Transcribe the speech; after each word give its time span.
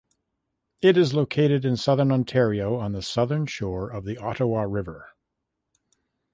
It 0.81 0.97
is 0.97 1.13
located 1.13 1.63
in 1.63 1.77
Southern 1.77 2.11
Ontario 2.11 2.73
on 2.75 2.93
the 2.93 3.03
southern 3.03 3.45
shore 3.45 3.87
of 3.91 4.03
the 4.03 4.17
Ottawa 4.17 4.61
River. 4.63 5.11